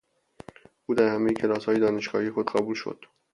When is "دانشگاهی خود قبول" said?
1.79-2.75